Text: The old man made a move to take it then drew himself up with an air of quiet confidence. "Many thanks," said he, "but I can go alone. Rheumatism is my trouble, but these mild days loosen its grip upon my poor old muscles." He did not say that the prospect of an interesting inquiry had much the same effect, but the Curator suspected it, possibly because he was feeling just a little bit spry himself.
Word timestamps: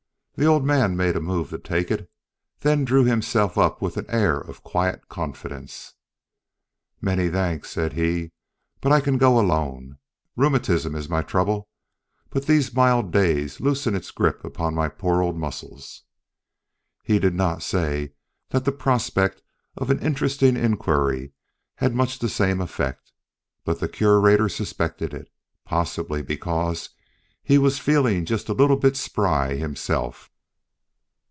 The 0.35 0.47
old 0.47 0.65
man 0.65 0.97
made 0.97 1.15
a 1.15 1.19
move 1.21 1.51
to 1.51 1.59
take 1.59 1.91
it 1.91 2.09
then 2.61 2.83
drew 2.83 3.03
himself 3.03 3.59
up 3.59 3.79
with 3.79 3.95
an 3.97 4.07
air 4.09 4.39
of 4.39 4.63
quiet 4.63 5.07
confidence. 5.07 5.93
"Many 6.99 7.29
thanks," 7.29 7.69
said 7.69 7.93
he, 7.93 8.31
"but 8.79 8.91
I 8.91 9.01
can 9.01 9.19
go 9.19 9.39
alone. 9.39 9.99
Rheumatism 10.35 10.95
is 10.95 11.07
my 11.07 11.21
trouble, 11.21 11.67
but 12.31 12.47
these 12.47 12.73
mild 12.73 13.11
days 13.11 13.59
loosen 13.59 13.93
its 13.93 14.09
grip 14.09 14.43
upon 14.43 14.73
my 14.73 14.87
poor 14.89 15.21
old 15.21 15.37
muscles." 15.37 16.05
He 17.03 17.19
did 17.19 17.35
not 17.35 17.61
say 17.61 18.13
that 18.49 18.65
the 18.65 18.71
prospect 18.71 19.43
of 19.77 19.91
an 19.91 19.99
interesting 19.99 20.57
inquiry 20.57 21.33
had 21.75 21.93
much 21.93 22.17
the 22.17 22.29
same 22.29 22.61
effect, 22.61 23.11
but 23.63 23.79
the 23.79 23.87
Curator 23.87 24.49
suspected 24.49 25.13
it, 25.13 25.29
possibly 25.65 26.23
because 26.23 26.89
he 27.43 27.59
was 27.59 27.77
feeling 27.77 28.25
just 28.25 28.49
a 28.49 28.53
little 28.53 28.77
bit 28.77 28.95
spry 28.97 29.53
himself. 29.53 30.29